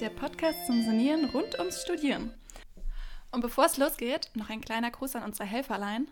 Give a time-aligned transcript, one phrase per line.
[0.00, 2.32] der Podcast zum Sonieren rund ums Studieren.
[3.32, 6.08] Und bevor es losgeht, noch ein kleiner Gruß an unsere Helferlein.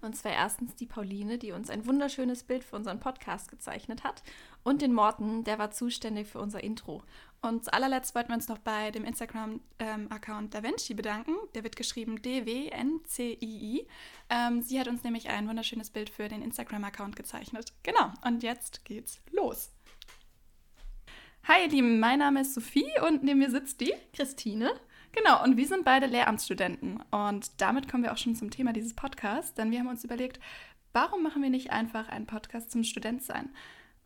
[0.00, 4.24] Und zwar erstens die Pauline, die uns ein wunderschönes Bild für unseren Podcast gezeichnet hat.
[4.64, 7.04] Und den Morten, der war zuständig für unser Intro.
[7.42, 11.36] Und zu allerletzt wollten wir uns noch bei dem Instagram-Account ähm, DaVinci bedanken.
[11.54, 13.86] Der wird geschrieben D-W-N-C-I-I.
[14.30, 17.72] Ähm, sie hat uns nämlich ein wunderschönes Bild für den Instagram-Account gezeichnet.
[17.84, 19.70] Genau, und jetzt geht's los.
[21.48, 24.70] Hi, ihr Lieben, mein Name ist Sophie und neben mir sitzt die Christine.
[25.10, 27.02] Genau, und wir sind beide Lehramtsstudenten.
[27.10, 30.38] Und damit kommen wir auch schon zum Thema dieses Podcasts, denn wir haben uns überlegt,
[30.92, 33.50] warum machen wir nicht einfach einen Podcast zum Studentsein?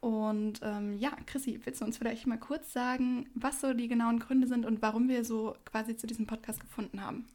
[0.01, 4.19] Und ähm, ja, Chrissy, willst du uns vielleicht mal kurz sagen, was so die genauen
[4.19, 7.27] Gründe sind und warum wir so quasi zu diesem Podcast gefunden haben?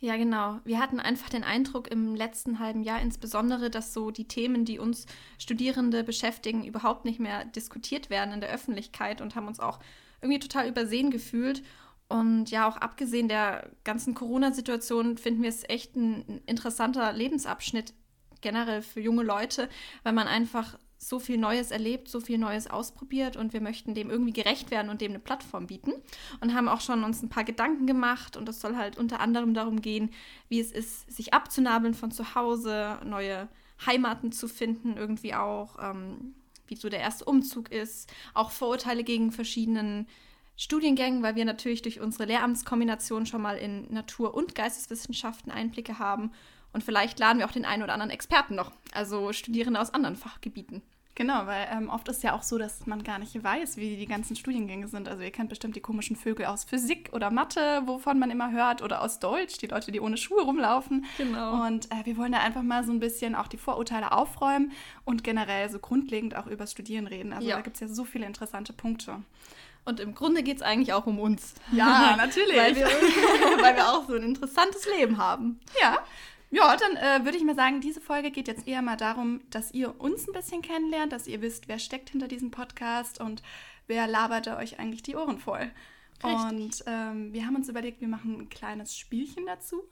[0.00, 0.60] Ja, genau.
[0.64, 4.78] Wir hatten einfach den Eindruck im letzten halben Jahr insbesondere, dass so die Themen, die
[4.78, 5.06] uns
[5.38, 9.78] Studierende beschäftigen, überhaupt nicht mehr diskutiert werden in der Öffentlichkeit und haben uns auch
[10.20, 11.62] irgendwie total übersehen gefühlt.
[12.08, 17.94] Und ja, auch abgesehen der ganzen Corona-Situation finden wir es echt ein interessanter Lebensabschnitt
[18.42, 19.70] generell für junge Leute,
[20.02, 24.10] weil man einfach so viel Neues erlebt, so viel Neues ausprobiert und wir möchten dem
[24.10, 25.92] irgendwie gerecht werden und dem eine Plattform bieten
[26.40, 29.54] und haben auch schon uns ein paar Gedanken gemacht und es soll halt unter anderem
[29.54, 30.10] darum gehen,
[30.48, 33.48] wie es ist, sich abzunabeln von zu Hause, neue
[33.84, 36.34] Heimaten zu finden, irgendwie auch, ähm,
[36.66, 40.06] wie so der erste Umzug ist, auch Vorurteile gegen verschiedenen
[40.56, 46.30] Studiengängen, weil wir natürlich durch unsere Lehramtskombination schon mal in Natur- und Geisteswissenschaften Einblicke haben.
[46.74, 50.16] Und vielleicht laden wir auch den einen oder anderen Experten noch, also Studierende aus anderen
[50.16, 50.82] Fachgebieten.
[51.16, 54.06] Genau, weil ähm, oft ist ja auch so, dass man gar nicht weiß, wie die
[54.06, 55.08] ganzen Studiengänge sind.
[55.08, 58.82] Also ihr kennt bestimmt die komischen Vögel aus Physik oder Mathe, wovon man immer hört,
[58.82, 61.04] oder aus Deutsch, die Leute, die ohne Schuhe rumlaufen.
[61.16, 61.64] Genau.
[61.64, 64.72] Und äh, wir wollen da einfach mal so ein bisschen auch die Vorurteile aufräumen
[65.04, 67.32] und generell so grundlegend auch über Studieren reden.
[67.32, 67.56] Also ja.
[67.56, 69.22] da gibt es ja so viele interessante Punkte.
[69.84, 71.54] Und im Grunde geht es eigentlich auch um uns.
[71.70, 72.56] Ja, natürlich.
[72.56, 72.86] weil, wir,
[73.62, 75.60] weil wir auch so ein interessantes Leben haben.
[75.80, 75.98] Ja.
[76.54, 79.72] Ja, dann äh, würde ich mal sagen, diese Folge geht jetzt eher mal darum, dass
[79.72, 83.42] ihr uns ein bisschen kennenlernt, dass ihr wisst, wer steckt hinter diesem Podcast und
[83.88, 85.72] wer labert euch eigentlich die Ohren voll.
[86.22, 86.32] Richtig.
[86.32, 89.82] Und ähm, wir haben uns überlegt, wir machen ein kleines Spielchen dazu.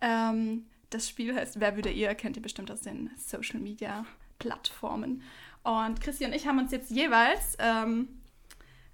[0.00, 2.14] Ähm, das Spiel heißt Wer würde ihr?
[2.14, 4.06] Kennt ihr bestimmt aus den Social Media
[4.38, 5.22] Plattformen.
[5.64, 8.19] Und Christi und ich haben uns jetzt jeweils ähm,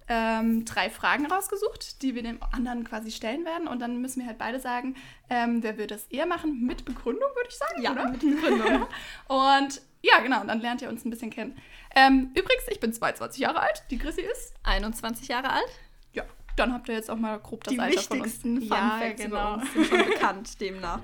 [0.08, 3.66] ähm, drei Fragen rausgesucht, die wir dem anderen quasi stellen werden.
[3.66, 4.94] Und dann müssen wir halt beide sagen,
[5.30, 6.64] ähm, wer würde es eher machen?
[6.64, 7.82] Mit Begründung, würde ich sagen.
[7.82, 8.10] Ja, oder?
[8.10, 8.86] mit Begründung.
[9.28, 11.58] und ja, genau, dann lernt ihr uns ein bisschen kennen.
[11.94, 15.68] Ähm, übrigens, ich bin 22 Jahre alt, die Chrissy ist 21 Jahre alt.
[16.12, 16.24] Ja,
[16.56, 18.36] dann habt ihr jetzt auch mal grob das die Alter von uns.
[18.36, 19.58] Fun ja, Facts genau.
[19.72, 21.00] sind schon bekannt demnach.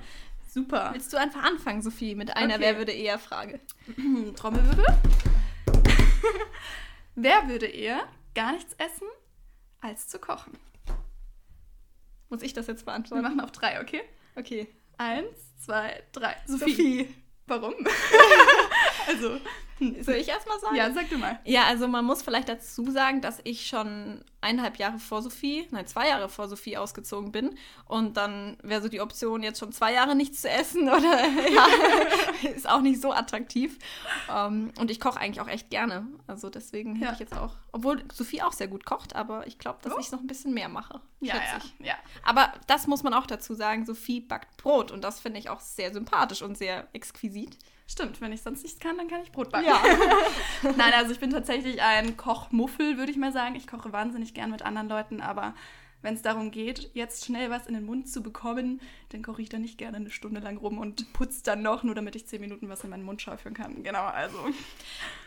[0.47, 0.91] Super.
[0.93, 2.63] Willst du einfach anfangen, Sophie, mit einer okay.
[2.63, 3.59] Wer würde eher Frage?
[4.35, 4.85] Trommelwirbel.
[7.15, 9.07] Wer würde eher gar nichts essen,
[9.81, 10.57] als zu kochen.
[12.29, 13.23] Muss ich das jetzt beantworten?
[13.23, 14.01] Wir machen auf drei, okay?
[14.35, 14.67] Okay.
[14.97, 16.35] Eins, zwei, drei.
[16.47, 16.71] Sophie.
[16.71, 17.15] Sophie.
[17.45, 17.75] Warum?
[19.07, 19.39] also,
[20.01, 20.75] soll ich erstmal sagen?
[20.75, 21.39] Ja, sag du mal.
[21.45, 25.87] Ja, also man muss vielleicht dazu sagen, dass ich schon eineinhalb Jahre vor Sophie, nein,
[25.87, 27.57] zwei Jahre vor Sophie ausgezogen bin.
[27.85, 31.67] Und dann wäre so die Option, jetzt schon zwei Jahre nichts zu essen oder ja,
[32.55, 33.77] ist auch nicht so attraktiv.
[34.27, 36.07] Um, ähm, und ich koche eigentlich auch echt gerne.
[36.27, 37.13] Also deswegen hätte ja.
[37.13, 39.99] ich jetzt auch, obwohl Sophie auch sehr gut kocht, aber ich glaube, dass oh.
[39.99, 41.01] ich noch ein bisschen mehr mache.
[41.19, 41.95] Ja, ja, ja.
[42.23, 45.61] Aber das muss man auch dazu sagen, Sophie backt Brot und das finde ich auch
[45.61, 47.57] sehr sympathisch und sehr exquisit.
[47.93, 49.67] Stimmt, wenn ich sonst nichts kann, dann kann ich Brot backen.
[49.67, 49.79] Ja.
[50.77, 53.53] Nein, also ich bin tatsächlich ein Kochmuffel, würde ich mal sagen.
[53.53, 55.53] Ich koche wahnsinnig gern mit anderen Leuten, aber
[56.01, 59.49] wenn es darum geht, jetzt schnell was in den Mund zu bekommen, dann koche ich
[59.49, 62.41] da nicht gerne eine Stunde lang rum und putze dann noch, nur damit ich zehn
[62.41, 63.83] Minuten was in meinen Mund schaufeln kann.
[63.83, 64.39] Genau, also.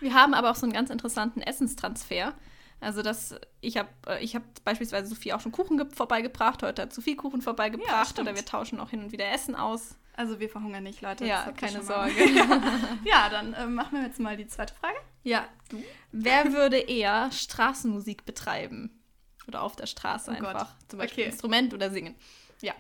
[0.01, 2.35] Wir haben aber auch so einen ganz interessanten Essenstransfer.
[2.81, 6.93] Also das, ich habe äh, ich hab beispielsweise Sophie auch schon Kuchen vorbeigebracht, heute hat
[6.93, 9.97] Sophie Kuchen vorbeigebracht ja, oder wir tauschen auch hin und wieder Essen aus.
[10.17, 11.27] Also wir verhungern nicht, Leute.
[11.27, 12.13] Ja, keine Sorge.
[13.05, 14.97] ja, dann äh, machen wir jetzt mal die zweite Frage.
[15.23, 15.47] Ja.
[15.69, 15.83] Du?
[16.11, 18.99] Wer würde eher Straßenmusik betreiben?
[19.47, 20.53] Oder auf der Straße oh einfach.
[20.53, 20.69] Gott.
[20.89, 21.33] Zum Beispiel okay.
[21.33, 22.17] Instrument oder singen.
[22.63, 22.73] Ja.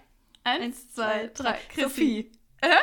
[0.44, 1.58] Eins, Eins zwei, drei.
[1.68, 1.82] Chrissy.
[1.82, 2.32] Sophie.
[2.62, 2.68] Äh?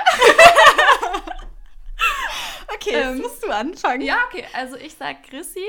[2.75, 4.01] okay, jetzt ähm, musst du anfangen.
[4.01, 4.45] Ja, okay.
[4.53, 5.65] Also ich sag Chrissy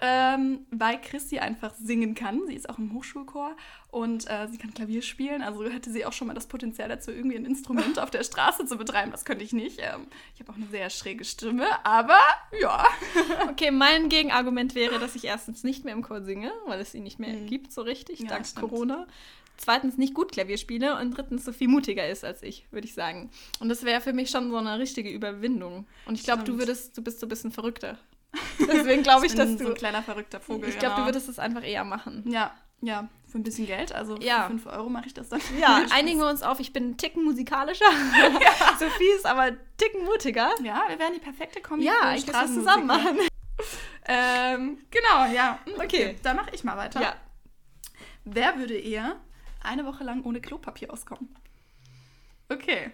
[0.00, 2.42] ähm, weil Christi einfach singen kann.
[2.46, 3.56] Sie ist auch im Hochschulchor
[3.90, 5.42] und äh, sie kann Klavier spielen.
[5.42, 8.66] Also hätte sie auch schon mal das Potenzial dazu, irgendwie ein Instrument auf der Straße
[8.66, 9.10] zu betreiben.
[9.10, 9.80] Das könnte ich nicht.
[9.80, 12.18] Ähm, ich habe auch eine sehr schräge Stimme, aber
[12.60, 12.84] ja.
[13.48, 17.02] okay, mein Gegenargument wäre, dass ich erstens nicht mehr im Chor singe, weil es ihn
[17.02, 17.46] nicht mehr mhm.
[17.46, 18.68] gibt so richtig, ja, dank stimmt.
[18.68, 19.06] Corona
[19.58, 22.94] zweitens nicht gut Klavier spiele und drittens so viel mutiger ist als ich, würde ich
[22.94, 23.28] sagen.
[23.60, 25.86] Und das wäre für mich schon so eine richtige Überwindung.
[26.06, 27.98] Und ich glaube, du würdest, du bist so ein bisschen verrückter.
[28.58, 29.64] Deswegen glaube ich, dass du.
[29.64, 30.68] so ein kleiner verrückter Vogel.
[30.68, 31.06] Ich glaube, genau.
[31.06, 32.24] du würdest es einfach eher machen.
[32.30, 32.54] Ja.
[32.80, 33.92] Ja, für ein bisschen Geld.
[33.92, 34.42] Also Ja.
[34.42, 35.40] für 5 Euro mache ich das dann.
[35.60, 37.90] Ja, einigen wir uns auf, ich bin einen Ticken musikalischer.
[38.78, 40.50] Sophie ist aber einen Ticken mutiger.
[40.62, 43.18] Ja, wir wären die perfekte Kombi Ja, für eigentlich das zusammen machen.
[44.06, 45.58] Ähm, genau, ja.
[45.64, 46.16] Hm, Okay.
[46.22, 47.00] Dann mache ich mal weiter.
[47.02, 47.16] Ja.
[48.24, 49.16] Wer würde eher
[49.62, 51.34] eine Woche lang ohne Klopapier auskommen?
[52.48, 52.92] Okay.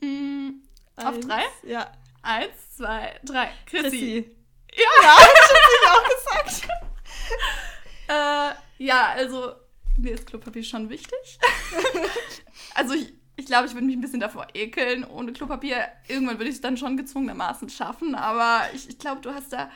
[0.00, 0.60] Mm,
[0.96, 1.42] auf drei?
[1.62, 1.90] Ja.
[2.22, 3.50] Eins, zwei, drei.
[3.66, 3.88] Chrissy.
[3.90, 4.36] Chrissy.
[4.74, 6.68] Ja, Ja, ich auch gesagt.
[8.08, 9.52] äh, ja, also
[9.96, 11.38] mir ist Klopapier schon wichtig.
[12.74, 15.04] also ich, ich glaube, ich würde mich ein bisschen davor ekeln.
[15.04, 18.14] Ohne Klopapier, irgendwann würde ich es dann schon gezwungenermaßen schaffen.
[18.14, 19.70] Aber ich, ich glaube, du hast da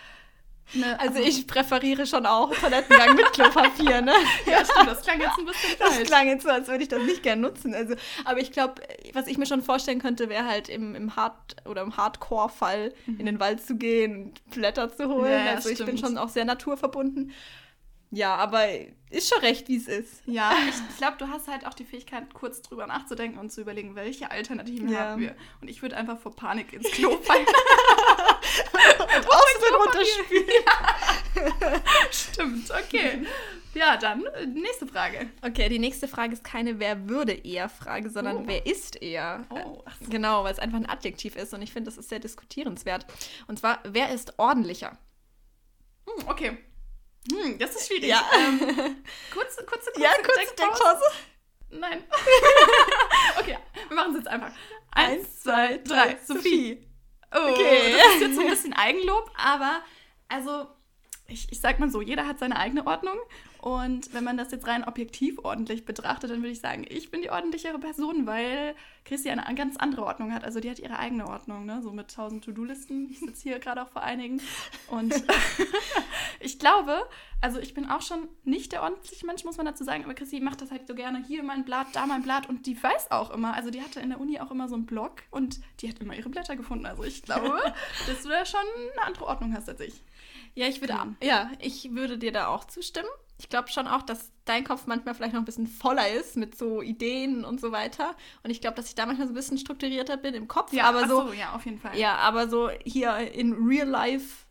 [0.75, 0.99] eine...
[1.01, 4.13] Also ich präferiere schon auch Toilettengang mit Klopapier, ne?
[4.47, 6.07] Ja, stimmt, das klang jetzt ein bisschen Das falsch.
[6.09, 7.75] klang jetzt so, als würde ich das nicht gern nutzen.
[7.75, 8.75] Also, aber ich glaube,
[9.13, 13.27] was ich mir schon vorstellen könnte, wäre halt im, im Hard- oder im Hardcore-Fall in
[13.27, 15.31] den Wald zu gehen und Blätter zu holen.
[15.47, 17.33] Ja, also ich bin schon auch sehr naturverbunden.
[18.15, 18.67] Ja, aber
[19.09, 20.23] ist schon recht, wie es ist.
[20.27, 23.95] Ja, ich, glaube, du hast halt auch die Fähigkeit, kurz drüber nachzudenken und zu überlegen,
[23.95, 24.99] welche Alternativen Ja.
[25.01, 25.35] haben wir.
[25.63, 27.47] Und ich würde einfach vor Panik ins Klo fallen.
[27.47, 30.65] Und außen runterspülen.
[32.11, 33.27] Stimmt, okay.
[33.75, 35.31] Ja, dann äh, nächste Frage.
[35.41, 38.43] Okay, die nächste Frage ist keine Wer würde eher Frage, sondern Oh.
[38.45, 39.47] wer ist eher.
[39.49, 40.11] Oh, ach so.
[40.11, 43.07] Genau, weil es einfach ein Adjektiv ist und ich finde, das ist sehr diskutierenswert.
[43.47, 44.99] Und zwar, wer ist ordentlicher?
[46.07, 46.59] Hm, okay.
[47.31, 48.07] Hm, das ist schwierig.
[48.09, 48.23] Ja.
[48.37, 48.59] Ähm,
[49.33, 51.03] kurze, kurze, kurze, Ja, kurze Denkpause.
[51.71, 52.05] Nein.
[53.39, 53.59] okay,
[53.89, 54.53] wir machen es jetzt einfach.
[54.91, 56.19] Eins, zwei, drei.
[56.27, 56.87] Sophie.
[57.35, 57.93] Oh, Okay.
[57.97, 59.81] das ist jetzt so ein bisschen Eigenlob, aber
[60.29, 60.67] also,
[61.29, 63.19] ich, ich sag mal so, jeder hat seine eigene Ordnung.
[63.63, 67.23] Und wenn man das jetzt rein objektiv ordentlich betrachtet, dann würde ich sagen, ich bin
[67.23, 68.75] die ordentlichere Person, weil
[69.05, 70.43] Christi eine ganz andere Ordnung hat.
[70.43, 71.81] Also die hat ihre eigene Ordnung, ne?
[71.81, 73.09] so mit tausend To-Do-Listen.
[73.09, 74.41] Ich sitze hier gerade auch vor einigen.
[74.89, 75.15] Und
[76.41, 77.09] ich glaube,
[77.41, 80.41] also ich bin auch schon nicht der ordentliche Mensch, muss man dazu sagen, aber Christi
[80.41, 81.23] macht das halt so gerne.
[81.25, 82.49] Hier mein Blatt, da mein Blatt.
[82.49, 84.87] Und die weiß auch immer, also die hatte in der Uni auch immer so einen
[84.87, 86.87] Blog und die hat immer ihre Blätter gefunden.
[86.87, 87.61] Also ich glaube,
[88.09, 88.59] dass du da schon
[88.97, 90.03] eine andere Ordnung hast als ich.
[90.57, 93.09] Ja, ich würde, ja, ich würde dir da auch zustimmen.
[93.43, 96.57] Ich glaube schon auch, dass dein Kopf manchmal vielleicht noch ein bisschen voller ist mit
[96.57, 98.15] so Ideen und so weiter.
[98.45, 100.73] Und ich glaube, dass ich da manchmal so ein bisschen strukturierter bin im Kopf.
[100.89, 101.99] aber ach so, ja, auf jeden Fall.
[101.99, 104.47] ja, aber so hier in Real Life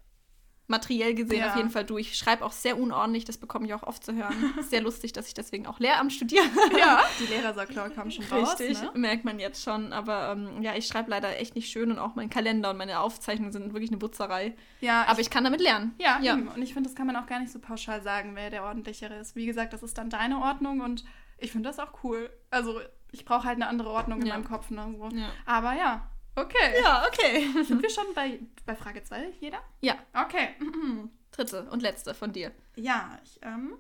[0.72, 1.52] materiell gesehen Ja.
[1.52, 2.00] auf jeden Fall du.
[2.00, 4.34] Ich schreibe auch sehr unordentlich, das bekomme ich auch oft zu hören.
[4.62, 6.44] Sehr lustig, dass ich deswegen auch Lehramt studiere.
[6.80, 8.60] Ja, die Lehrersackler kamen schon raus.
[8.60, 8.90] Richtig, Ne?
[8.96, 9.94] merkt man jetzt schon.
[9.94, 13.00] Aber ähm, ja, ich schreibe leider echt nicht schön und auch mein Kalender und meine
[13.02, 14.56] Aufzeichnungen sind wirklich eine Butzerei.
[14.80, 15.94] Ja, Aber ich kann damit lernen.
[16.00, 16.34] Ja, Ja.
[16.34, 16.48] eben.
[16.48, 19.16] und ich finde, das kann man auch gar nicht so pauschal sagen, wer der ordentlichere
[19.20, 19.36] ist.
[19.36, 21.04] Wie gesagt, das ist dann deine Ordnung und
[21.38, 22.30] ich finde das auch cool.
[22.50, 22.80] Also
[23.12, 24.36] ich brauche halt eine andere Ordnung in Ja.
[24.36, 24.70] meinem Kopf.
[24.70, 25.10] Ne, so.
[25.16, 25.28] Ja.
[25.46, 26.82] Aber ja, okay.
[26.82, 27.48] Ja, okay.
[27.64, 29.62] Sind wir schon bei, bei Frage 2, jeder?
[29.82, 30.50] Ja, Okay.
[31.32, 32.52] dritte und letzte von dir.
[32.76, 33.78] Ja, ich, ähm.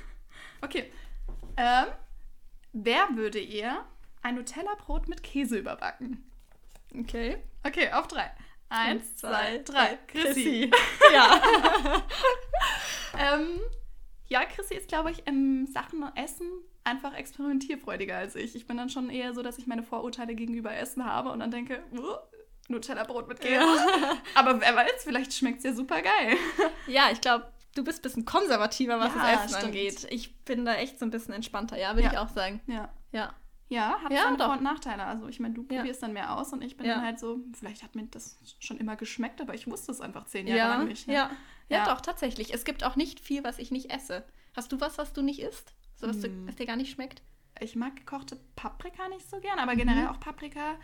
[0.60, 0.90] Okay.
[1.56, 1.86] Ähm,
[2.72, 3.84] wer würde eher
[4.22, 6.30] ein Nutella-Brot mit Käse überbacken?
[6.98, 7.42] Okay.
[7.64, 8.30] Okay, auf drei.
[8.68, 9.98] Eins, zwei, drei.
[10.06, 10.70] Chrissy.
[11.12, 12.02] Ja.
[13.18, 13.60] Ähm,
[14.26, 16.50] ja, Chrissy ist, glaube ich, im Sachen Essen
[16.84, 18.54] einfach experimentierfreudiger als ich.
[18.54, 21.50] Ich bin dann schon eher so, dass ich meine Vorurteile gegenüber Essen habe und dann
[21.50, 22.14] denke, "Uh,
[22.68, 23.60] Nutella-Brot mit Käse.
[24.34, 26.36] Aber wer weiß, vielleicht schmeckt es ja super geil.
[26.86, 29.64] ja, ich glaube, du bist ein bisschen konservativer, was Ja, das Essen stimmt.
[29.64, 30.06] angeht.
[30.10, 32.12] Ich bin da echt so ein bisschen entspannter, ja, würde Ja.
[32.12, 32.60] ich auch sagen.
[32.66, 32.92] Ja.
[33.12, 33.34] Ja.
[33.68, 34.44] Ja, hat Ja, seine doch.
[34.46, 35.04] Vor- und Nachteile.
[35.04, 35.78] Also ich meine, du Ja.
[35.78, 36.96] probierst dann mehr aus und ich bin Ja.
[36.96, 40.26] dann halt so, vielleicht hat mir das schon immer geschmeckt, aber ich wusste es einfach
[40.26, 41.08] zehn Jahre Ja, lang nicht.
[41.08, 41.14] Ne?
[41.14, 41.30] ja.
[41.68, 41.78] ja.
[41.78, 41.84] Ja.
[41.86, 42.52] doch, tatsächlich.
[42.54, 44.24] Es gibt auch nicht viel, was ich nicht esse.
[44.54, 45.72] Hast du was, was du nicht isst?
[45.96, 46.46] So was, du, Hm.
[46.48, 47.22] was dir gar nicht schmeckt?
[47.60, 50.74] Ich mag gekochte Paprika nicht so gern, aber generell auch Paprika.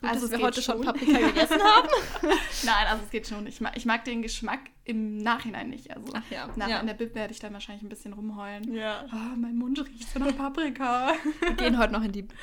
[0.00, 1.88] Gut, dass es wir heute schon Paprika gegessen haben.
[2.64, 3.46] Nein, also es geht schon.
[3.46, 5.90] Ich mag, ich mag den Geschmack im Nachhinein nicht.
[5.94, 6.80] Also Ach ja, nachher ja.
[6.80, 8.72] in der Bib werde ich dann wahrscheinlich ein bisschen rumheulen.
[8.74, 9.06] Ja.
[9.10, 11.14] Ah, mein Mund riecht so nach Paprika.
[11.40, 12.34] Wir gehen heute noch in die Bib,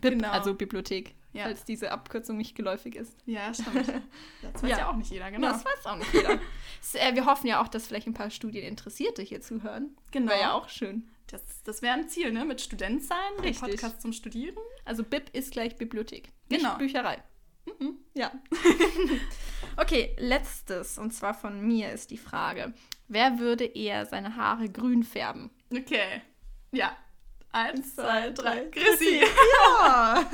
[0.00, 0.30] Genau.
[0.30, 1.44] also Bibliothek, Ja.
[1.44, 3.16] falls diese Abkürzung nicht geläufig ist.
[3.26, 3.88] ja, stimmt.
[4.42, 4.90] Das weiß ja, Ja.
[4.90, 5.48] auch nicht jeder, genau.
[5.48, 6.38] Das weiß auch nicht jeder.
[6.94, 9.96] Äh, wir hoffen ja auch, dass vielleicht ein paar Studieninteressierte hier zuhören.
[10.12, 10.30] Genau.
[10.32, 11.08] Wäre ja auch schön.
[11.32, 12.44] Das, das wäre ein Ziel, ne?
[12.44, 13.60] Mit Student sein, Richtig.
[13.60, 14.58] Podcast zum Studieren.
[14.84, 16.76] Also Bib ist gleich Bibliothek, nicht Genau.
[16.76, 17.22] Bücherei.
[17.64, 17.96] Mhm.
[18.12, 18.30] Ja.
[19.78, 22.74] okay, letztes, und zwar von mir ist die Frage.
[23.08, 25.50] Wer würde eher seine Haare grün färben?
[25.74, 26.20] Okay.
[26.70, 26.94] Ja.
[27.50, 28.66] Eins, zwei, drei.
[28.66, 29.22] Chrissy.
[29.82, 30.24] Ja!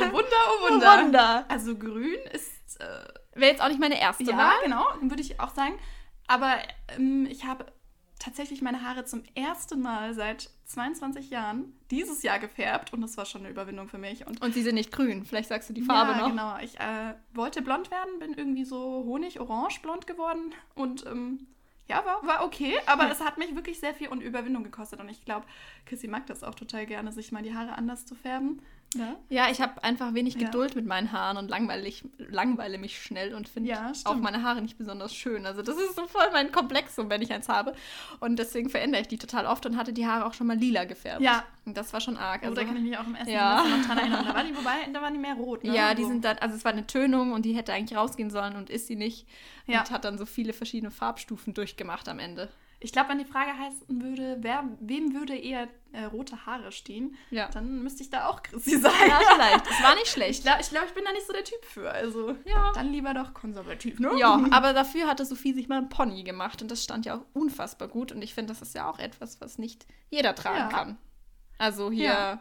[0.00, 1.02] Oh Wunder, oh Wunder.
[1.02, 1.44] Wunder.
[1.48, 2.80] Also grün ist...
[2.80, 4.62] Äh, Wäre jetzt auch nicht meine erste ja, Wahl.
[4.64, 5.78] genau, würde ich auch sagen.
[6.26, 6.56] Aber
[6.96, 7.66] ähm, ich habe
[8.22, 13.26] tatsächlich meine Haare zum ersten Mal seit 22 Jahren dieses Jahr gefärbt und das war
[13.26, 14.26] schon eine Überwindung für mich.
[14.26, 15.24] Und Und sie sind nicht grün.
[15.24, 16.28] Vielleicht sagst du die Farbe ja, noch.
[16.28, 16.58] genau.
[16.62, 21.46] Ich äh, wollte blond werden, bin irgendwie so honig-orange blond geworden und ähm,
[21.88, 25.00] ja, war, war okay, aber es hat mich wirklich sehr viel und Überwindung gekostet.
[25.00, 25.46] Und ich glaube,
[25.84, 28.62] Chrissy mag das auch total gerne, sich mal die Haare anders zu färben.
[28.94, 30.76] Ja, ja ich habe einfach wenig Geduld ja.
[30.76, 34.78] mit meinen Haaren und langweilig, langweile mich schnell und finde ja, auch meine Haare nicht
[34.78, 35.46] besonders schön.
[35.46, 37.74] Also das ist so voll mein Komplex, wenn ich eins habe.
[38.20, 40.84] Und deswegen verändere ich die total oft und hatte die Haare auch schon mal lila
[40.84, 41.22] gefärbt.
[41.22, 41.44] Ja.
[41.64, 42.42] Und das war schon arg.
[42.42, 43.62] Also, oh, da kann ich mich auch im ersten ja.
[43.62, 44.24] noch dran erinnern.
[44.32, 45.64] Da war die, wobei, da waren die mehr rot.
[45.64, 45.74] Ne?
[45.74, 48.56] Ja, die sind dann, also es war eine Tönung und die hätte eigentlich rausgehen sollen
[48.56, 49.26] und ist sie nicht.
[49.66, 49.88] Und ja.
[49.88, 52.48] hat dann so viele verschiedene Farbstufen durchgemacht am Ende.
[52.82, 57.16] Ich glaube, wenn die Frage heißen würde, wer, wem würde eher äh, rote Haare stehen,
[57.30, 57.48] ja.
[57.48, 58.92] dann müsste ich da auch Chrissy sein.
[59.08, 59.66] Ja, vielleicht.
[59.66, 60.38] Das war nicht schlecht.
[60.38, 61.90] Ich glaube, ich, glaub, ich bin da nicht so der Typ für.
[61.90, 62.72] Also ja.
[62.74, 64.12] dann lieber doch konservativ, ne?
[64.18, 67.24] Ja, aber dafür hatte Sophie sich mal ein Pony gemacht und das stand ja auch
[67.34, 68.12] unfassbar gut.
[68.12, 70.68] Und ich finde, das ist ja auch etwas, was nicht jeder tragen ja.
[70.68, 70.98] kann.
[71.58, 72.40] Also hier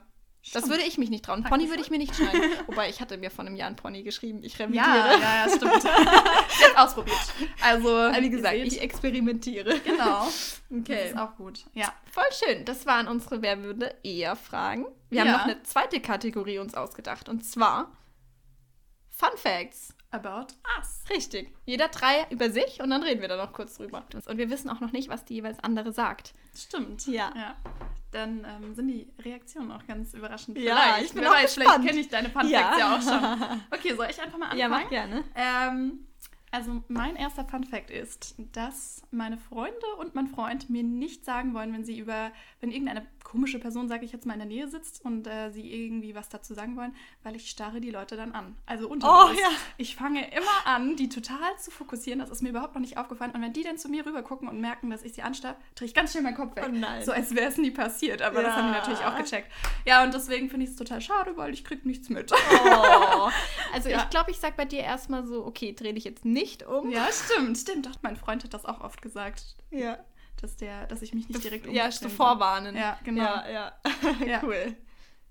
[0.53, 1.43] Das würde ich mich nicht trauen.
[1.43, 2.41] Pony würde ich mir nicht schneiden.
[2.67, 4.43] Wobei, ich hatte mir vor einem Jahr ein Pony geschrieben.
[4.43, 4.85] Ich revidiere.
[4.85, 5.83] Ja, ja, ja, stimmt.
[6.61, 7.17] Jetzt ausprobiert.
[7.61, 9.79] Also, wie gesagt, ich experimentiere.
[9.79, 10.27] Genau.
[10.73, 11.01] Okay.
[11.01, 11.65] Das ist auch gut.
[11.73, 11.93] Ja.
[12.09, 12.63] Voll schön.
[12.63, 14.85] Das waren unsere Wer würde eher Fragen.
[15.09, 15.25] Wir ja.
[15.25, 17.27] haben noch eine zweite Kategorie uns ausgedacht.
[17.27, 17.91] Und zwar
[19.09, 19.93] Fun Facts.
[20.11, 21.03] About us.
[21.09, 21.53] Richtig.
[21.65, 24.03] Jeder drei über sich und dann reden wir da noch kurz drüber.
[24.25, 26.33] Und wir wissen auch noch nicht, was die jeweils andere sagt.
[26.53, 27.07] Stimmt.
[27.07, 27.31] Ja.
[27.35, 27.55] ja
[28.11, 30.57] dann ähm, sind die Reaktionen auch ganz überraschend.
[30.57, 31.05] Ja, vielleicht.
[31.05, 32.77] ich bin Wer auch weiß, Vielleicht kenne ich deine Fun ja.
[32.77, 33.61] ja auch schon.
[33.71, 34.59] Okay, soll ich einfach mal anfangen?
[34.59, 35.23] Ja, mach gerne.
[35.33, 36.07] Ähm,
[36.51, 41.53] also mein erster Fun Fact ist, dass meine Freunde und mein Freund mir nicht sagen
[41.53, 44.67] wollen, wenn sie über, wenn irgendeine komische Person, sage ich jetzt mal, in der Nähe
[44.67, 46.93] sitzt und äh, sie irgendwie was dazu sagen wollen,
[47.23, 48.57] weil ich starre die Leute dann an.
[48.65, 49.39] Also unterbewusst.
[49.39, 49.49] Oh, ja.
[49.77, 52.19] Ich fange immer an, die total zu fokussieren.
[52.19, 53.31] Das ist mir überhaupt noch nicht aufgefallen.
[53.31, 55.87] Und wenn die dann zu mir rüber gucken und merken, dass ich sie anstarre, drehe
[55.87, 56.65] ich ganz schnell meinen Kopf weg.
[56.67, 57.05] Oh nein.
[57.05, 58.21] So als wäre es nie passiert.
[58.21, 58.47] Aber ja.
[58.47, 59.49] das haben die natürlich auch gecheckt.
[59.85, 62.31] Ja, und deswegen finde ich es total schade, weil ich kriege nichts mit.
[62.33, 63.29] Oh.
[63.73, 63.99] Also ja.
[63.99, 66.89] ich glaube, ich sage bei dir erstmal so, okay, dreh dich jetzt nicht um.
[66.91, 67.85] Ja, stimmt, stimmt.
[67.85, 69.55] Doch, mein Freund hat das auch oft gesagt.
[69.69, 69.99] Ja
[70.41, 72.75] dass, der, dass ich mich nicht direkt Ja, so vorwarnen.
[72.75, 73.23] Ja, genau.
[73.23, 73.71] Ja, ja.
[74.25, 74.41] ja.
[74.43, 74.75] cool.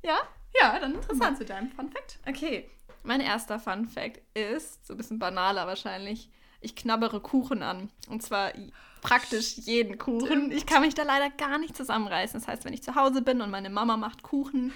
[0.05, 0.19] Ja?
[0.61, 2.19] Ja, dann interessant zu deinem Fun Fact.
[2.27, 2.69] Okay.
[3.03, 7.91] Mein erster Fun Fact ist, so ein bisschen banaler wahrscheinlich, ich knabbere Kuchen an.
[8.09, 8.53] Und zwar
[9.01, 10.53] praktisch jeden Kuchen.
[10.53, 12.39] Ich kann mich da leider gar nicht zusammenreißen.
[12.39, 14.73] Das heißt, wenn ich zu Hause bin und meine Mama macht Kuchen,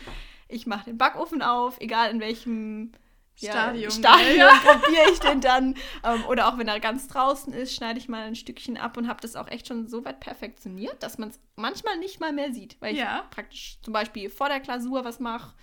[0.48, 2.92] ich mache den Backofen auf, egal in welchem
[3.36, 3.90] Stadium.
[3.90, 4.52] Stadium ja.
[4.64, 5.74] probiere ich den dann.
[6.04, 9.08] Ähm, oder auch wenn er ganz draußen ist, schneide ich mal ein Stückchen ab und
[9.08, 12.52] habe das auch echt schon so weit perfektioniert, dass man es manchmal nicht mal mehr
[12.52, 12.80] sieht.
[12.80, 13.22] Weil ja.
[13.24, 15.54] ich praktisch zum Beispiel vor der Klausur was mache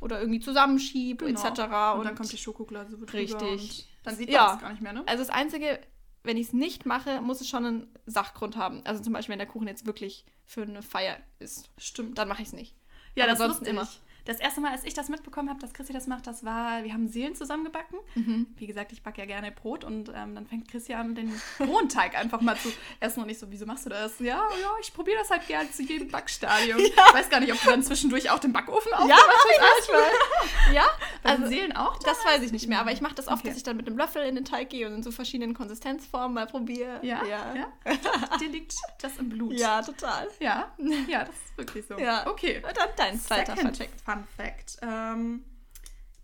[0.00, 1.40] oder irgendwie zusammenschiebe genau.
[1.40, 1.60] etc.
[1.60, 3.12] Und, und, dann kommt die Schokoglasur drüber.
[3.12, 3.88] Richtig.
[4.04, 4.52] dann sieht man ja.
[4.52, 5.02] das gar nicht mehr, ne?
[5.06, 5.80] Also das Einzige,
[6.24, 8.82] wenn ich es nicht mache, muss es schon einen Sachgrund haben.
[8.84, 11.70] Also zum Beispiel, wenn der Kuchen jetzt wirklich für eine Feier ist.
[11.78, 12.18] Stimmt.
[12.18, 12.74] Dann mache ich es nicht.
[13.14, 13.88] Ja, Aber das sonst immer.
[14.28, 16.92] Das erste Mal, als ich das mitbekommen habe, dass Chrissy das macht, das war, wir
[16.92, 17.98] haben Seelen zusammengebacken.
[18.14, 18.46] Mhm.
[18.58, 22.14] Wie gesagt, ich backe ja gerne Brot und ähm, dann fängt Chrissy an, den Bohnenteig
[22.14, 22.70] einfach mal zu
[23.00, 24.18] essen und ich so, wieso machst du das?
[24.18, 26.78] Ja, ja, ich probiere das halt gerne zu jedem Backstadium.
[26.98, 27.04] Ja.
[27.08, 29.18] Ich weiß gar nicht, ob du dann zwischendurch auch den Backofen aufmachst.
[29.58, 30.74] Ja, manchmal.
[30.74, 30.84] ja,
[31.22, 31.98] also Seelen auch?
[32.00, 33.48] Das weiß ich nicht mehr, aber ich mache das oft, okay.
[33.48, 36.34] dass ich dann mit einem Löffel in den Teig gehe und in so verschiedenen Konsistenzformen
[36.34, 37.00] mal probiere.
[37.02, 37.54] Ja, ja.
[37.54, 37.72] ja.
[38.40, 39.54] Dir liegt das im Blut.
[39.54, 40.28] Ja, total.
[40.40, 40.72] Ja,
[41.08, 41.98] ja, das ist wirklich so.
[41.98, 42.26] Ja.
[42.26, 42.62] Okay.
[42.66, 44.17] Und dann dein zweiter Fun Fact.
[44.18, 44.78] Fun Fact.
[44.82, 45.44] Ähm,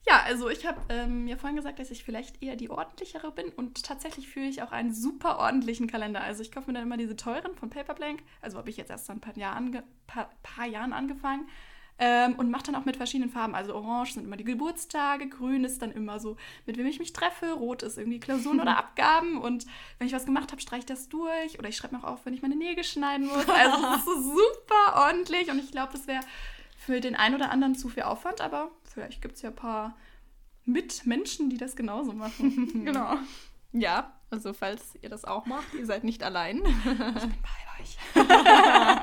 [0.07, 3.49] ja, also ich habe ähm, mir vorhin gesagt, dass ich vielleicht eher die ordentlichere bin
[3.49, 6.23] und tatsächlich führe ich auch einen super ordentlichen Kalender.
[6.23, 9.07] Also ich kaufe mir dann immer diese teuren von Paperblank, also habe ich jetzt erst
[9.07, 11.49] seit ein paar, Jahr ange paar, paar Jahren angefangen
[11.99, 13.55] ähm, und mache dann auch mit verschiedenen Farben.
[13.55, 16.37] Also orange sind immer die Geburtstage, grün ist dann immer so,
[16.67, 19.65] mit wem ich mich treffe, rot ist irgendwie Klausuren oder Abgaben und
[19.99, 22.35] wenn ich was gemacht habe, streiche ich das durch oder ich schreibe noch auf, wenn
[22.35, 23.49] ich meine Nägel schneiden muss.
[23.49, 26.23] Also es ist so super ordentlich und ich glaube, das wäre
[26.85, 29.97] für den einen oder anderen zu viel Aufwand, aber vielleicht gibt es ja ein paar
[30.65, 32.85] Mitmenschen, die das genauso machen.
[32.85, 33.17] genau.
[33.73, 36.59] Ja, also falls ihr das auch macht, ihr seid nicht allein.
[36.59, 37.99] ich bin bei euch.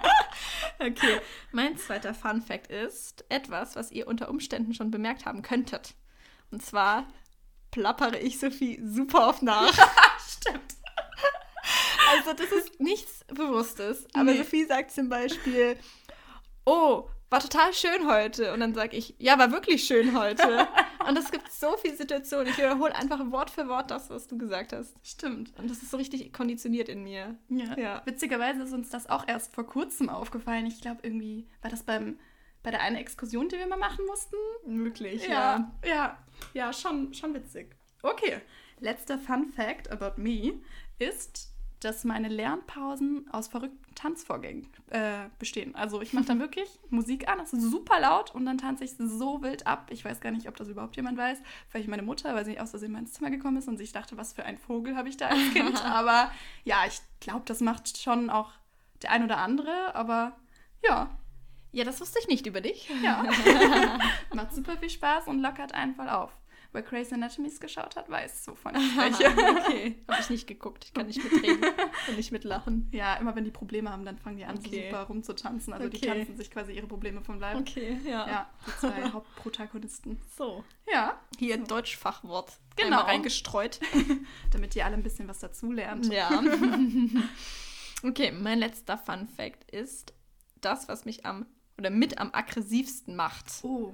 [0.80, 1.22] okay,
[1.52, 5.96] mein zweiter Fun Fact ist etwas, was ihr unter Umständen schon bemerkt haben könntet.
[6.52, 7.08] Und zwar
[7.72, 9.74] plappere ich Sophie super oft nach.
[10.28, 10.76] Stimmt.
[12.12, 14.06] Also das ist nichts Bewusstes.
[14.14, 14.38] Aber nee.
[14.38, 15.78] Sophie sagt zum Beispiel,
[16.66, 18.54] oh, war total schön heute.
[18.54, 20.68] Und dann sage ich, ja, war wirklich schön heute.
[21.08, 22.48] und es gibt so viele Situationen.
[22.48, 24.94] Ich wiederhole einfach Wort für Wort das, was du gesagt hast.
[25.02, 25.54] Stimmt.
[25.58, 27.38] Und das ist so richtig konditioniert in mir.
[27.48, 27.78] Ja.
[27.78, 28.02] ja.
[28.06, 30.66] Witzigerweise ist uns das auch erst vor kurzem aufgefallen.
[30.66, 32.20] Ich glaube, irgendwie war das beim,
[32.64, 34.36] bei der einen Exkursion, die wir mal machen mussten.
[34.66, 35.32] Möglich, ja.
[35.32, 36.18] Ja, ja,
[36.54, 37.78] ja schon, schon witzig.
[38.04, 38.42] Okay,
[38.82, 40.60] letzter Fun Fact about me
[41.00, 41.51] ist,
[41.82, 45.76] dass meine Lernpausen aus verrückten Tanzvorgängen äh, bestehen.
[45.76, 48.92] Also ich mache dann wirklich Musik an, das ist super laut und dann tanze ich
[48.98, 49.88] so wild ab.
[49.90, 51.40] Ich weiß gar nicht, ob das überhaupt jemand weiß.
[51.70, 54.16] Vielleicht meine Mutter, weil sie aus Versehen mal ins Zimmer gekommen ist und sich dachte,
[54.16, 55.84] was für ein Vogel habe ich da als Kind.
[55.86, 56.32] aber
[56.64, 58.52] ja, ich glaube, das macht schon auch
[59.02, 60.38] der ein oder andere, aber
[60.84, 61.10] ja.
[61.74, 62.92] Ja, das wusste ich nicht über dich.
[63.02, 63.24] Ja.
[64.34, 66.32] macht super viel Spaß und lockert einen voll auf
[66.72, 69.30] wer Crazy Anatomies geschaut hat, weiß, wovon ich spreche.
[69.30, 70.86] okay, habe ich nicht geguckt.
[70.86, 71.64] Ich kann nicht mitreden
[72.08, 72.90] und nicht mitlachen.
[72.92, 74.70] Ja, immer wenn die Probleme haben, dann fangen die an, okay.
[74.70, 75.74] so super rumzutanzen.
[75.74, 75.98] Also okay.
[76.00, 77.58] die tanzen sich quasi ihre Probleme vom Leib.
[77.60, 78.28] Okay, ja.
[78.28, 80.20] Ja, die zwei Hauptprotagonisten.
[80.36, 80.64] So.
[80.92, 81.20] Ja.
[81.38, 82.60] Hier ein Deutschfachwort.
[82.78, 83.02] Genau.
[83.02, 83.80] reingestreut.
[84.52, 86.12] Damit ihr alle ein bisschen was dazulernt.
[86.12, 86.42] Ja.
[88.04, 90.14] okay, mein letzter Fun Fact ist
[90.62, 91.46] das, was mich am
[91.78, 93.46] oder mit am aggressivsten macht.
[93.64, 93.94] Oh.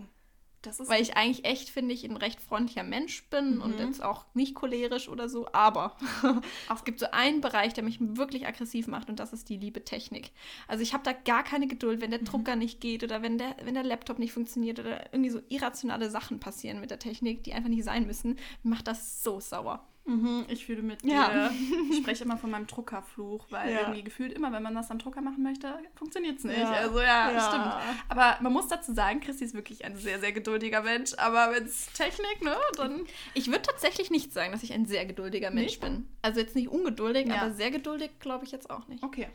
[0.89, 3.61] Weil ich eigentlich echt, finde ich, ein recht freundlicher Mensch bin mhm.
[3.61, 5.95] und jetzt auch nicht cholerisch oder so, aber
[6.73, 9.83] es gibt so einen Bereich, der mich wirklich aggressiv macht und das ist die liebe
[9.83, 10.31] Technik.
[10.67, 12.25] Also ich habe da gar keine Geduld, wenn der mhm.
[12.25, 16.09] Drucker nicht geht oder wenn der, wenn der Laptop nicht funktioniert oder irgendwie so irrationale
[16.09, 19.85] Sachen passieren mit der Technik, die einfach nicht sein müssen, macht das so sauer.
[20.07, 21.29] Mhm, ich fühle mit ja.
[21.29, 21.51] dir.
[21.91, 23.81] Ich spreche immer von meinem Druckerfluch, weil ja.
[23.81, 26.57] irgendwie gefühlt immer, wenn man das am Drucker machen möchte, funktioniert es nicht.
[26.57, 26.71] Ja.
[26.71, 27.73] Also ja, ja, stimmt.
[28.09, 31.13] Aber man muss dazu sagen, Christi ist wirklich ein sehr, sehr geduldiger Mensch.
[31.17, 33.05] Aber wenn es Technik, ne, dann...
[33.33, 35.81] Ich würde tatsächlich nicht sagen, dass ich ein sehr geduldiger Mensch nicht?
[35.81, 36.07] bin.
[36.21, 39.03] Also jetzt nicht ungeduldig, aber sehr geduldig glaube ich jetzt auch nicht.
[39.03, 39.27] Okay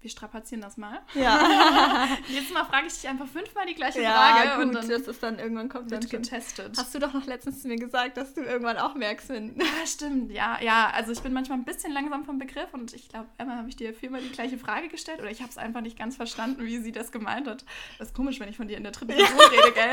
[0.00, 1.00] wir strapazieren das mal.
[1.14, 2.08] Ja.
[2.28, 4.50] Jetzt Mal frage ich dich einfach fünfmal die gleiche ja, Frage.
[4.50, 6.76] Gut, und dann das ist dann irgendwann kommt wird dann getestet.
[6.78, 9.58] Hast du doch noch letztens zu mir gesagt, dass du irgendwann auch merkst, wenn.
[9.58, 10.30] Ja, stimmt.
[10.30, 10.90] Ja, ja.
[10.94, 13.76] Also ich bin manchmal ein bisschen langsam vom Begriff und ich glaube, Emma habe ich
[13.76, 16.78] dir viermal die gleiche Frage gestellt oder ich habe es einfach nicht ganz verstanden, wie
[16.78, 17.64] sie das gemeint hat.
[17.98, 19.92] Das ist komisch, wenn ich von dir in der dritten Person rede, gell?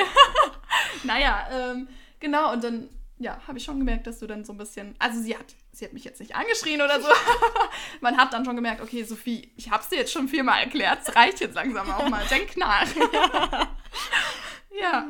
[1.04, 1.88] naja, ähm,
[2.20, 2.54] genau.
[2.54, 4.96] Und dann ja, habe ich schon gemerkt, dass du dann so ein bisschen.
[5.00, 7.08] Also sie hat, sie hat mich jetzt nicht angeschrien oder so.
[8.02, 11.00] Man hat dann schon gemerkt, okay, Sophie, ich habe es dir jetzt schon viermal erklärt.
[11.08, 12.26] Es reicht jetzt langsam auch mal.
[12.30, 12.88] Denk nach.
[14.82, 15.08] ja.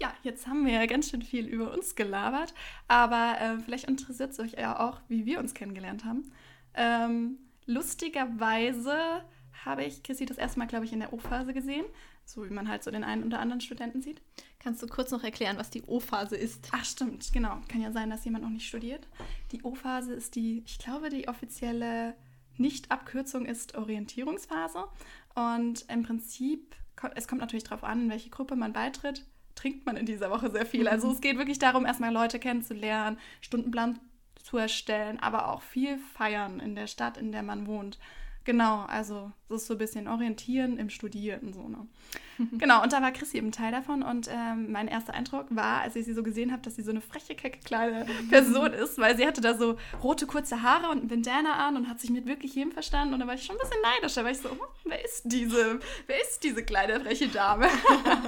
[0.00, 2.54] Ja, jetzt haben wir ja ganz schön viel über uns gelabert,
[2.88, 6.32] aber äh, vielleicht interessiert es euch ja auch, wie wir uns kennengelernt haben.
[6.72, 9.24] Ähm, lustigerweise
[9.64, 11.84] habe ich Chrissy das erste Mal, glaube ich, in der O-Phase gesehen.
[12.32, 14.22] So wie man halt so den einen oder anderen Studenten sieht.
[14.60, 16.68] Kannst du kurz noch erklären, was die O-Phase ist?
[16.70, 17.58] Ach, stimmt, genau.
[17.68, 19.08] Kann ja sein, dass jemand noch nicht studiert.
[19.50, 22.14] Die O-Phase ist die, ich glaube, die offizielle
[22.56, 24.84] Nicht-Abkürzung ist Orientierungsphase.
[25.34, 26.76] Und im Prinzip,
[27.16, 30.50] es kommt natürlich darauf an, in welche Gruppe man beitritt, trinkt man in dieser Woche
[30.50, 30.86] sehr viel.
[30.86, 33.98] Also es geht wirklich darum, erstmal Leute kennenzulernen, Stundenplan
[34.40, 37.98] zu erstellen, aber auch viel feiern in der Stadt, in der man wohnt.
[38.50, 41.86] Genau, also das ist so ein bisschen orientieren im Studieren so, ne?
[42.58, 45.94] genau, und da war Chrissy eben Teil davon und ähm, mein erster Eindruck war, als
[45.94, 49.16] ich sie so gesehen habe, dass sie so eine freche, kecke kleine Person ist, weil
[49.16, 52.26] sie hatte da so rote, kurze Haare und ein Bandana an und hat sich mit
[52.26, 54.48] wirklich jedem verstanden und da war ich schon ein bisschen neidisch, da war ich so,
[54.48, 57.68] oh, wer ist diese, wer ist diese kleine, freche Dame?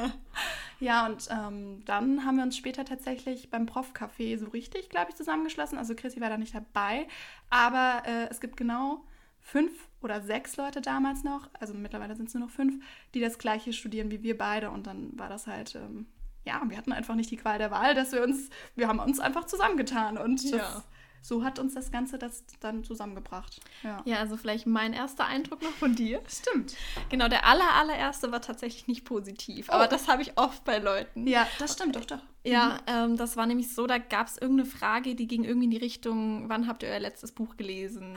[0.78, 5.16] ja, und ähm, dann haben wir uns später tatsächlich beim Prof-Café so richtig, glaube ich,
[5.16, 7.08] zusammengeschlossen, also Chrissy war da nicht dabei,
[7.50, 9.02] aber äh, es gibt genau
[9.40, 9.72] fünf
[10.04, 12.84] oder sechs Leute damals noch, also mittlerweile sind es nur noch fünf,
[13.14, 14.70] die das gleiche studieren wie wir beide.
[14.70, 16.06] Und dann war das halt, ähm,
[16.44, 19.20] ja, wir hatten einfach nicht die Qual der Wahl, dass wir uns, wir haben uns
[19.20, 20.18] einfach zusammengetan.
[20.18, 20.82] Und das, ja.
[21.20, 23.60] so hat uns das Ganze das dann zusammengebracht.
[23.82, 24.02] Ja.
[24.04, 26.20] ja, also vielleicht mein erster Eindruck noch von dir.
[26.28, 26.74] Stimmt.
[27.08, 29.68] Genau, der aller, allererste war tatsächlich nicht positiv.
[29.68, 29.74] Oh.
[29.74, 31.26] Aber das habe ich oft bei Leuten.
[31.26, 32.20] Ja, das stimmt, doch, doch.
[32.44, 33.12] Ja, mhm.
[33.12, 35.76] ähm, das war nämlich so, da gab es irgendeine Frage, die ging irgendwie in die
[35.76, 38.16] Richtung, wann habt ihr euer letztes Buch gelesen?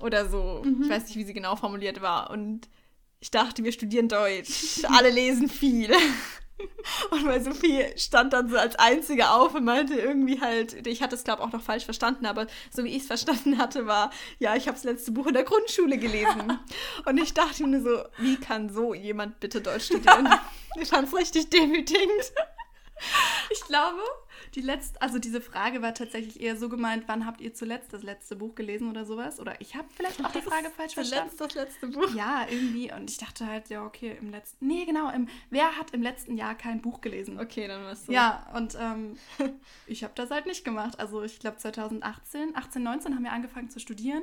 [0.00, 0.62] Oder so.
[0.64, 0.82] Mhm.
[0.82, 2.30] Ich weiß nicht, wie sie genau formuliert war.
[2.30, 2.68] Und
[3.20, 4.84] ich dachte, wir studieren Deutsch.
[4.84, 5.92] Alle lesen viel.
[7.10, 11.14] Und bei Sophie stand dann so als Einzige auf und meinte irgendwie halt, ich hatte
[11.14, 14.56] es glaube auch noch falsch verstanden, aber so wie ich es verstanden hatte, war, ja,
[14.56, 16.58] ich habe das letzte Buch in der Grundschule gelesen.
[17.06, 20.28] und ich dachte mir so, wie kann so jemand bitte Deutsch studieren?
[20.80, 22.32] ich fand es richtig demütigend.
[23.50, 24.00] Ich glaube,
[24.54, 28.02] die letzte, also diese Frage war tatsächlich eher so gemeint, wann habt ihr zuletzt das
[28.02, 29.40] letzte Buch gelesen oder sowas?
[29.40, 31.30] Oder ich habe vielleicht auch die Frage falsch verstanden.
[31.36, 32.14] Zuletzt das letzte Buch?
[32.14, 32.92] Ja, irgendwie.
[32.92, 36.36] Und ich dachte halt, ja, okay, im letzten, nee, genau, im, wer hat im letzten
[36.36, 37.38] Jahr kein Buch gelesen?
[37.38, 38.12] Okay, dann war's so.
[38.12, 39.16] Ja, und ähm,
[39.86, 40.98] ich habe das halt nicht gemacht.
[40.98, 44.22] Also ich glaube 2018, 18, 19 haben wir angefangen zu studieren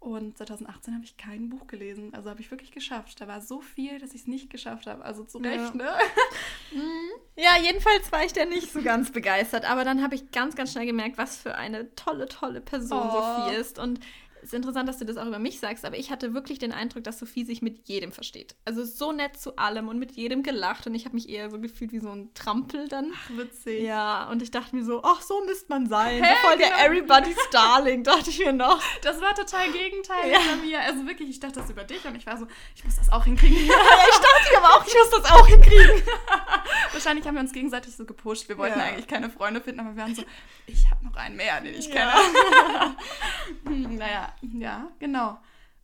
[0.00, 2.14] und 2018 habe ich kein Buch gelesen.
[2.14, 3.20] Also habe ich wirklich geschafft.
[3.20, 5.04] Da war so viel, dass ich es nicht geschafft habe.
[5.04, 5.70] Also zu Recht, ja.
[5.74, 5.92] ne?
[6.72, 7.10] Mhm.
[7.36, 9.68] ja, jedenfalls war ich da nicht so ganz begeistert.
[9.68, 13.10] Aber dann habe ich ganz, ganz schnell gemerkt, was für eine tolle, tolle Person oh.
[13.10, 13.78] Sophie ist.
[13.78, 14.00] Und
[14.42, 17.04] ist interessant, dass du das auch über mich sagst, aber ich hatte wirklich den Eindruck,
[17.04, 18.54] dass Sophie sich mit jedem versteht.
[18.64, 21.58] Also so nett zu allem und mit jedem gelacht und ich habe mich eher so
[21.60, 23.12] gefühlt wie so ein Trampel dann.
[23.14, 23.82] Ach, witzig.
[23.82, 26.18] Ja, und ich dachte mir so, ach, so müsste man sein.
[26.24, 26.84] So voll der genau.
[26.84, 28.82] Everybody's Darling, dachte ich mir noch.
[29.02, 30.40] Das war total gegenteilig Ja.
[30.50, 30.80] bei mir.
[30.80, 33.24] Also wirklich, ich dachte das über dich und ich war so, ich muss das auch
[33.24, 33.66] hinkriegen.
[33.66, 33.74] Ja,
[34.10, 36.02] ich dachte aber auch, ich muss das auch hinkriegen.
[36.92, 38.48] Wahrscheinlich haben wir uns gegenseitig so gepusht.
[38.48, 38.86] Wir wollten Ja.
[38.86, 40.22] eigentlich keine Freunde finden, aber wir waren so,
[40.66, 42.10] ich habe noch einen mehr, den ich Ja.
[42.12, 42.96] kenne.
[43.64, 45.38] Hm, naja, ja, genau.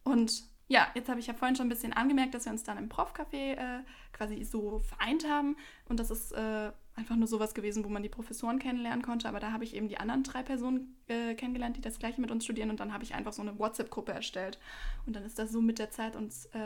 [0.05, 2.79] Und ja, jetzt habe ich ja vorhin schon ein bisschen angemerkt, dass wir uns dann
[2.79, 3.83] im Prof-Café äh,
[4.13, 5.57] quasi so vereint haben.
[5.89, 9.29] Und das ist äh, einfach nur sowas gewesen, wo man die Professoren kennenlernen konnte.
[9.29, 12.31] Aber da habe ich eben die anderen drei Personen äh, kennengelernt, die das gleiche mit
[12.31, 12.71] uns studieren.
[12.71, 14.59] Und dann habe ich einfach so eine WhatsApp-Gruppe erstellt.
[15.05, 16.59] Und dann ist das so mit der Zeit uns äh,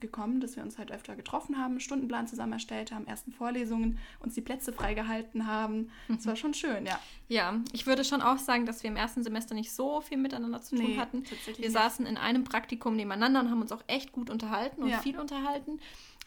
[0.00, 3.98] gekommen, dass wir uns halt öfter getroffen haben, einen Stundenplan zusammen erstellt haben, ersten Vorlesungen,
[4.20, 5.90] uns die Plätze freigehalten haben.
[6.08, 6.98] Das war schon schön, ja.
[7.28, 10.62] Ja, ich würde schon auch sagen, dass wir im ersten Semester nicht so viel miteinander
[10.62, 11.24] zu tun Nee, hatten.
[11.24, 11.72] tatsächlich Wir nicht.
[11.74, 14.98] saßen in einem Praktikum nebeneinander und haben uns auch echt gut unterhalten und Ja.
[15.00, 15.78] viel unterhalten.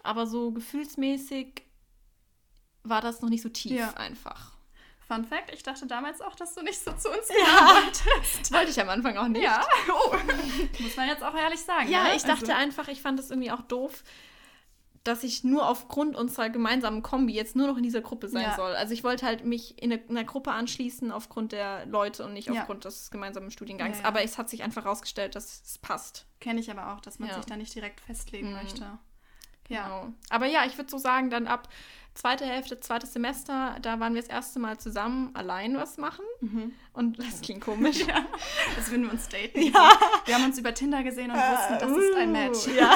[0.04, 1.64] Aber so gefühlsmäßig
[2.90, 3.92] war das noch nicht so tief Ja.
[3.94, 4.52] einfach.
[5.08, 7.76] Fun Fact, ich dachte damals auch, dass du nicht so zu uns Ja.
[7.84, 8.42] wolltest.
[8.42, 9.44] Das wollte ich am Anfang auch nicht.
[9.44, 10.16] Ja, oh.
[10.80, 11.90] muss man jetzt auch ehrlich sagen.
[11.90, 12.16] Ja, ne?
[12.16, 14.04] ich dachte Also- einfach, ich fand es irgendwie auch doof,
[15.06, 18.56] dass ich nur aufgrund unserer gemeinsamen Kombi jetzt nur noch in dieser Gruppe sein Ja.
[18.58, 18.76] soll.
[18.76, 22.34] Also ich wollte halt mich in eine, in einer Gruppe anschließen aufgrund der Leute und
[22.34, 22.60] nicht Ja.
[22.60, 24.00] aufgrund des gemeinsamen Studiengangs.
[24.00, 24.08] Ja, ja.
[24.10, 26.26] Aber es hat sich einfach herausgestellt, dass es passt.
[26.42, 27.36] Kenne ich aber auch, dass man Ja.
[27.36, 28.56] sich da nicht direkt festlegen Mhm.
[28.56, 28.82] möchte.
[29.70, 29.86] Ja.
[29.86, 30.14] Genau.
[30.30, 31.70] Aber ja, ich würde so sagen, dann ab
[32.18, 36.26] zweite Hälfte, zweites Semester, da waren wir das erste Mal zusammen allein was machen.
[36.42, 36.74] Mhm.
[36.94, 38.00] Und das klingt komisch.
[38.08, 38.26] ja.
[38.76, 39.62] Das würden wir uns daten.
[39.62, 39.92] Ja.
[40.26, 42.68] Wir haben uns über Tinder gesehen und wussten, das ist ein Match.
[42.68, 42.92] Uh, Ja.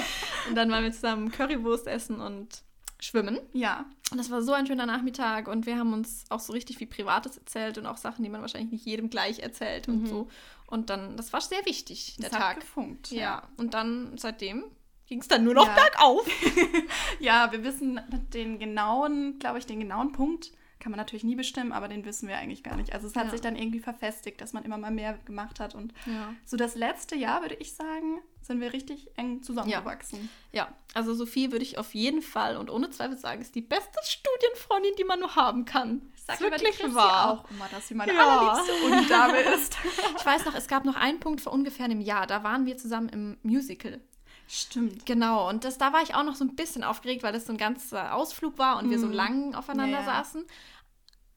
[0.48, 2.62] und dann waren wir zusammen Currywurst essen und
[3.00, 3.38] schwimmen.
[3.52, 3.86] Ja.
[4.10, 6.86] Und das war so ein schöner Nachmittag und wir haben uns auch so richtig viel
[6.86, 10.06] Privates erzählt und auch Sachen, die man wahrscheinlich nicht jedem gleich erzählt und Mhm.
[10.06, 10.28] so.
[10.66, 12.60] Und dann, das war sehr wichtig, der Das hat Tag.
[12.60, 13.10] gefunkt.
[13.10, 13.42] Ja.
[13.56, 14.64] und dann seitdem
[15.06, 15.74] ging es dann nur noch Ja.
[15.74, 16.26] bergauf.
[17.20, 18.00] Ja, wir wissen
[18.34, 22.28] den genauen, glaube ich, den genauen Punkt kann man natürlich nie bestimmen, aber den wissen
[22.28, 22.92] wir eigentlich gar nicht.
[22.92, 23.30] Also es hat Ja.
[23.30, 26.34] sich dann irgendwie verfestigt, dass man immer mal mehr gemacht hat und Ja.
[26.44, 30.28] so das letzte Jahr, würde ich sagen, sind wir richtig eng zusammengewachsen.
[30.52, 33.98] Ja, also Sophie würde ich auf jeden Fall und ohne Zweifel sagen, ist die beste
[34.04, 36.02] Studienfreundin, die man nur haben kann.
[36.14, 37.30] Ich sag Ist über die wirklich wahr.
[37.40, 38.20] auch immer, dass sie meine Ja.
[38.20, 39.76] allerliebste Unidame ist.
[40.18, 42.76] Ich weiß noch, es gab noch einen Punkt vor ungefähr einem Jahr, da waren wir
[42.76, 44.00] zusammen im Musical.
[44.48, 45.06] Stimmt.
[45.06, 47.52] Genau, und das, da war ich auch noch so ein bisschen aufgeregt, weil das so
[47.52, 49.12] ein ganzer Ausflug war und wir so Mhm.
[49.12, 50.22] lang aufeinander Ja, ja.
[50.24, 50.46] saßen.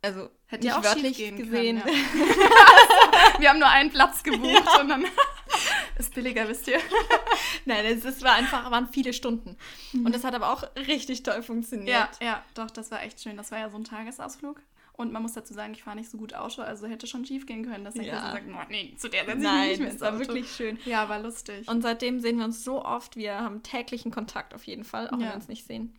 [0.01, 1.81] Also Hätte ja auch wörtlich gesehen.
[1.81, 1.85] Können, ja.
[3.39, 5.05] wir haben nur einen Platz gebucht und dann
[5.97, 6.79] ist billiger, wisst ihr.
[7.65, 9.57] Nein, es, war einfach, waren viele Stunden.
[9.93, 12.09] Und das hat aber auch richtig toll funktioniert.
[12.21, 13.35] Ja, ja, doch, das war echt schön.
[13.35, 14.61] Das war ja so ein Tagesausflug.
[14.99, 17.45] Und man muss dazu sagen, ich fahre nicht so gut Ausschau, also hätte schon schief
[17.45, 18.15] gehen können, dass der Ja.
[18.15, 20.19] Chrissy sagt, "Oh, nee, zu der setze ich Nein, nicht mehr es ins war Auto."
[20.19, 20.77] wirklich schön.
[20.83, 21.69] Ja, war lustig.
[21.69, 23.15] Und seitdem sehen wir uns so oft.
[23.15, 25.27] Wir haben täglichen Kontakt auf jeden Fall, auch wenn Ja.
[25.29, 25.93] wir uns nicht sehen.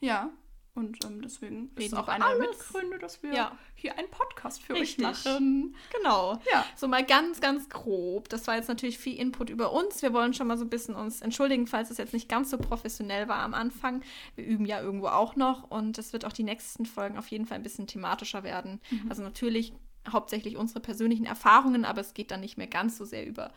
[0.00, 0.30] ja,
[0.74, 2.58] und ähm, deswegen ist Reden auch über einer der alles.
[2.58, 3.58] Mitgründe, dass wir Ja.
[3.74, 5.04] hier einen Podcast für Richtig.
[5.04, 5.76] euch machen.
[5.96, 6.40] Genau.
[6.52, 6.64] Ja.
[6.74, 8.28] So mal ganz, ganz grob.
[8.28, 10.02] Das war jetzt natürlich viel Input über uns.
[10.02, 12.58] Wir wollen schon mal so ein bisschen uns entschuldigen, falls es jetzt nicht ganz so
[12.58, 14.02] professionell war am Anfang.
[14.34, 17.46] Wir üben ja irgendwo auch noch und es wird auch die nächsten Folgen auf jeden
[17.46, 18.80] Fall ein bisschen thematischer werden.
[19.08, 19.72] Also natürlich
[20.10, 23.52] hauptsächlich unsere persönlichen Erfahrungen, aber es geht dann nicht mehr ganz so sehr über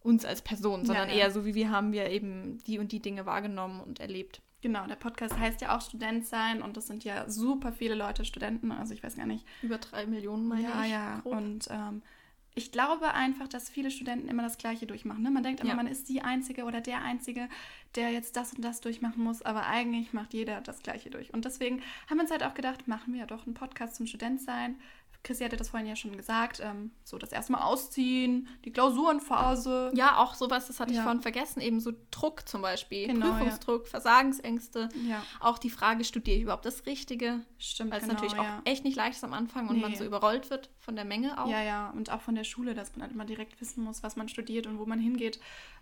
[0.00, 1.16] uns als Person, sondern ja.
[1.16, 4.40] eher so, wie wir haben wir eben die und die Dinge wahrgenommen und erlebt.
[4.60, 8.24] Genau, der Podcast heißt ja auch Student sein und das sind ja super viele Leute
[8.24, 9.46] Studenten, also ich weiß gar nicht.
[9.62, 10.90] Über drei Millionen, meine Ja, ich.
[10.90, 11.18] ja.
[11.20, 11.32] grob.
[11.36, 12.02] Und ähm,
[12.56, 15.22] ich glaube einfach, dass viele Studenten immer das Gleiche durchmachen.
[15.22, 15.30] Ne?
[15.30, 15.76] Man denkt immer, Ja.
[15.76, 17.48] man ist die Einzige oder der Einzige,
[17.94, 21.32] der jetzt das und das durchmachen muss, aber eigentlich macht jeder das Gleiche durch.
[21.32, 24.06] Und deswegen haben wir uns halt auch gedacht, machen wir ja doch einen Podcast zum
[24.08, 24.74] Studentsein.
[25.24, 29.90] Chrissy hatte das vorhin ja schon gesagt, ähm, so das erste Mal ausziehen, die Klausurenphase.
[29.94, 31.02] Ja, auch sowas, das hatte ich Ja.
[31.02, 33.32] vorhin vergessen, eben so Druck zum Beispiel, Genau, ja.
[33.32, 37.40] Prüfungsdruck, Versagensängste, Ja, auch die Frage, studiere ich überhaupt das Richtige?
[37.58, 38.58] stimmt, Weil es genau, natürlich ja.
[38.58, 39.96] auch echt nicht leicht ist am Anfang und man Nee.
[39.98, 41.48] so überrollt wird von der Menge auch.
[41.50, 44.16] Ja, ja, und auch von der Schule, dass man halt immer direkt wissen muss, was
[44.16, 45.40] man studiert und wo man hingeht.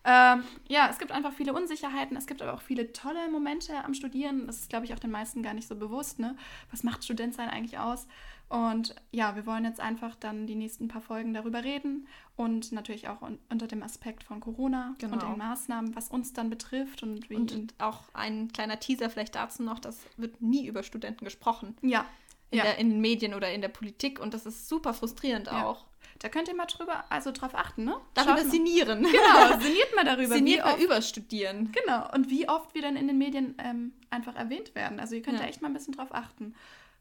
[0.09, 3.93] Ähm, ja, es gibt einfach viele Unsicherheiten, es gibt aber auch viele tolle Momente am
[3.93, 4.47] Studieren.
[4.47, 6.21] Das ist, glaube ich, auch den meisten gar nicht so bewusst.
[6.21, 6.37] Ne?
[6.71, 8.07] Was macht Studentsein eigentlich aus?
[8.49, 13.09] Und ja, wir wollen jetzt einfach dann die nächsten paar Folgen darüber reden und natürlich
[13.09, 15.15] auch un unter dem Aspekt von Corona Genau.
[15.15, 17.35] und den Maßnahmen, was uns dann betrifft und wie.
[17.35, 21.77] Und auch ein kleiner Teaser vielleicht dazu noch, das wird nie über Studenten gesprochen.
[21.83, 22.07] ja,
[22.53, 22.65] In, ja.
[22.65, 25.67] der, in den Medien oder in der Politik und das ist super frustrierend Ja.
[25.67, 25.85] auch.
[26.21, 27.97] Da könnt ihr mal drüber, also drauf achten, ne?
[28.15, 29.03] Darüber Schaut mal- sinnieren.
[29.13, 30.35] Genau, sinniert mal darüber.
[30.35, 31.73] Sinniert wie mal überstudieren.
[31.73, 34.99] Genau, und wie oft wir dann in den Medien ähm, einfach erwähnt werden.
[35.01, 35.43] Also ihr könnt Ja.
[35.45, 36.55] da echt mal ein bisschen drauf achten.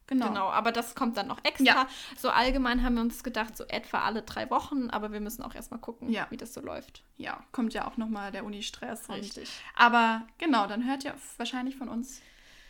[0.08, 0.28] Genau.
[0.28, 1.66] Genau, aber das kommt dann noch extra.
[1.66, 1.88] Ja.
[2.16, 5.56] So allgemein haben wir uns gedacht, so etwa alle drei Wochen, aber wir müssen auch
[5.56, 6.28] erstmal gucken, Ja.
[6.30, 7.02] wie das so läuft.
[7.18, 9.08] Ja, kommt ja auch nochmal der Uni-Stress.
[9.10, 9.50] und- Richtig.
[9.76, 12.22] Aber genau, dann hört ihr wahrscheinlich von uns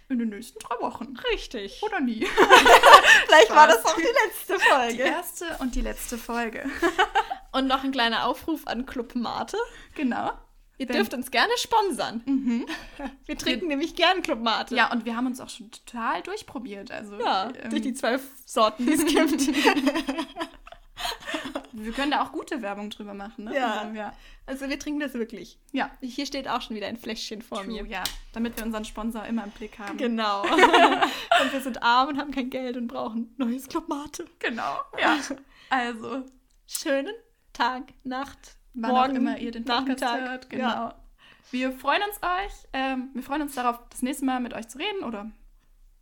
[0.10, 1.16] in den nächsten drei Wochen.
[1.34, 1.82] Richtig.
[1.84, 2.26] Oder nie.
[3.28, 4.58] Vielleicht war das auch die letzte
[4.96, 6.70] Die erste und die letzte Folge.
[7.52, 9.58] Und noch ein kleiner Aufruf an Club Mate.
[9.96, 10.32] Genau.
[10.78, 12.22] Ihr Wenn- dürft uns gerne sponsern.
[12.26, 12.66] Mhm.
[13.26, 14.76] Wir trinken nämlich gern Club Mate.
[14.76, 16.92] Ja, und wir haben uns auch schon total durchprobiert.
[16.92, 19.56] Also, Ja, ähm, durch die zwölf Sorten, die es gibt.
[21.76, 23.46] Wir können da auch gute Werbung drüber machen.
[23.46, 23.56] Ne?
[23.56, 23.82] Ja.
[23.82, 24.14] Also, ja.
[24.46, 25.60] Also wir trinken das wirklich.
[25.72, 25.92] Ja.
[26.02, 27.86] Hier steht auch schon wieder ein Fläschchen vor True, mir.
[27.88, 28.04] ja.
[28.34, 29.98] Damit wir unseren Sponsor immer im Blick haben.
[29.98, 30.44] Genau.
[30.44, 34.26] und wir sind arm und haben kein Geld und brauchen neues Club Mate.
[34.40, 34.80] Genau.
[35.00, 35.18] Ja.
[35.70, 36.24] Also,
[36.68, 37.14] Schönen
[37.54, 40.22] Tag, Nacht, wann Morgen, auch immer ihr den Podcast Nachmittag.
[40.22, 40.50] hört.
[40.50, 40.64] Genau.
[40.64, 40.96] Ja.
[41.52, 42.68] Wir freuen uns euch.
[42.74, 45.30] Ähm, wir freuen uns darauf, das nächste Mal mit euch zu reden oder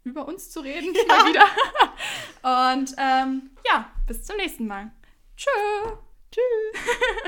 [0.06, 0.94] über uns zu reden.
[1.08, 1.46] Mal wieder.
[2.72, 4.92] Und ähm, ja, bis zum nächsten Mal.
[5.36, 5.96] Tschö.
[6.32, 7.22] Tschüss.